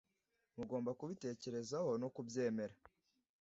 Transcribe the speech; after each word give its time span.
mugomba 0.57 0.91
kubitekerezaho 0.99 1.91
no 2.01 2.07
kubyemera 2.15 2.75